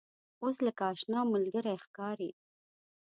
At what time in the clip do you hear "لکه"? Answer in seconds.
0.65-0.83